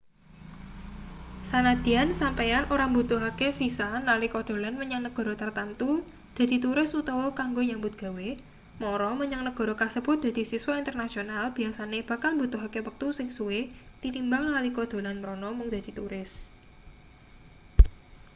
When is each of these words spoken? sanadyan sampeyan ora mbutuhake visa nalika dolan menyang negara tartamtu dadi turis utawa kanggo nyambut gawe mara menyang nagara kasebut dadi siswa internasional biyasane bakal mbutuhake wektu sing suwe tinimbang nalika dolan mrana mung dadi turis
sanadyan 1.49 2.09
sampeyan 2.21 2.65
ora 2.73 2.85
mbutuhake 2.91 3.47
visa 3.59 3.87
nalika 4.07 4.39
dolan 4.49 4.75
menyang 4.81 5.01
negara 5.07 5.33
tartamtu 5.41 5.89
dadi 6.37 6.57
turis 6.65 6.91
utawa 7.01 7.27
kanggo 7.39 7.61
nyambut 7.69 7.93
gawe 8.03 8.29
mara 8.81 9.11
menyang 9.21 9.43
nagara 9.47 9.73
kasebut 9.81 10.17
dadi 10.25 10.43
siswa 10.51 10.73
internasional 10.81 11.45
biyasane 11.57 11.99
bakal 12.11 12.31
mbutuhake 12.35 12.79
wektu 12.87 13.07
sing 13.17 13.27
suwe 13.37 13.59
tinimbang 14.01 14.43
nalika 14.55 14.83
dolan 14.93 15.17
mrana 15.21 15.49
mung 15.57 15.69
dadi 15.75 15.91
turis 15.99 16.31